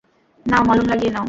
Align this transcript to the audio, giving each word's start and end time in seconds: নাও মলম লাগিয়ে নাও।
নাও 0.45 0.61
মলম 0.67 0.85
লাগিয়ে 0.91 1.11
নাও। 1.11 1.19